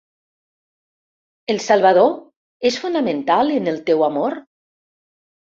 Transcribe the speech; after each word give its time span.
¿El 1.53 1.61
Salvador 1.67 2.09
és 2.71 2.79
fonamental 2.87 3.55
en 3.59 3.73
el 3.73 3.81
teu 3.91 4.03
amor? 4.11 4.39